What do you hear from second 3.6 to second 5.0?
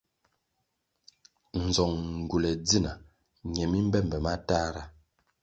mi mbe mbe matahra.